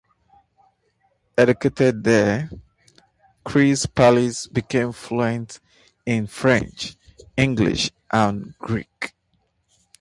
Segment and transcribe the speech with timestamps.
[1.37, 2.49] Educated there,
[3.43, 5.59] Chris Pallis became fluent
[6.07, 6.95] in French,
[7.37, 9.13] English and Greek.